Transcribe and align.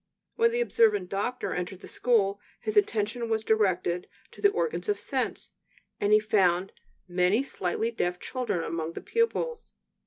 When 0.35 0.49
the 0.51 0.61
observant 0.61 1.09
doctor 1.09 1.53
entered 1.53 1.81
the 1.81 1.87
school, 1.87 2.39
his 2.59 2.75
attention 2.75 3.29
was 3.29 3.43
directed 3.43 4.07
to 4.31 4.41
the 4.41 4.49
organs 4.49 4.89
of 4.89 4.97
sense, 4.99 5.51
and 5.99 6.11
he 6.11 6.19
found 6.19 6.71
many 7.07 7.43
slightly 7.43 7.91
deaf 7.91 8.19
children 8.19 8.63
among 8.63 8.93
the 8.93 9.01
pupils. 9.01 9.71